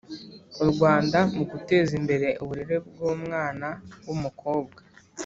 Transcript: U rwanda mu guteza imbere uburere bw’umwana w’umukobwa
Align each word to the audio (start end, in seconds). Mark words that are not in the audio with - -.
U 0.63 0.65
rwanda 0.71 1.19
mu 1.35 1.43
guteza 1.51 1.91
imbere 1.99 2.27
uburere 2.43 2.75
bw’umwana 2.87 3.67
w’umukobwa 4.05 4.79